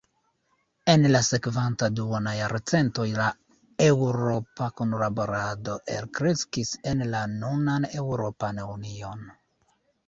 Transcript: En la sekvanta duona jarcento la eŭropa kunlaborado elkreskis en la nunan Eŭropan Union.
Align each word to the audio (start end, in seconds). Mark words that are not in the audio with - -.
En 0.93 1.03
la 1.15 1.19
sekvanta 1.27 1.89
duona 1.99 2.33
jarcento 2.37 3.05
la 3.19 3.27
eŭropa 3.89 4.71
kunlaborado 4.81 5.79
elkreskis 5.99 6.75
en 6.95 7.07
la 7.15 7.25
nunan 7.39 7.89
Eŭropan 8.03 8.67
Union. 8.71 9.29